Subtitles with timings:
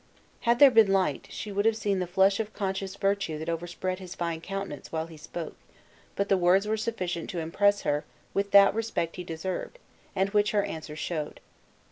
[0.49, 3.99] Had there been light, she would have seen the flush of conscious virtue that overspread
[3.99, 5.55] his fine countenance while he spoke;
[6.15, 8.03] but the words were sufficient to impress her
[8.33, 9.77] with that respect he deserved,
[10.15, 11.39] and which her answer showed.